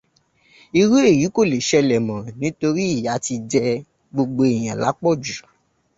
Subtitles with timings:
[0.79, 3.65] Irú èyí kò le ṣẹlẹ̀ mọ́ nítorí ìyá ti jẹ
[4.13, 5.35] gbogbo èèyàn lápọ̀jù.